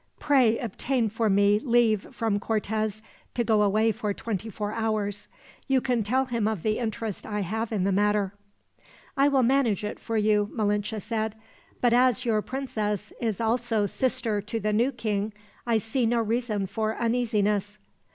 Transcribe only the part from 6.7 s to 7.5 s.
interest I